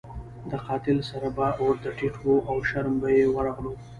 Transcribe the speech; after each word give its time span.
د 0.49 0.51
قاتل 0.65 0.97
سر 1.09 1.23
به 1.35 1.47
ورته 1.65 1.89
ټیټ 1.97 2.15
وو 2.23 2.35
او 2.49 2.57
شرم 2.69 2.95
به 3.01 3.09
یې 3.17 3.25
ورغلو. 3.35 3.73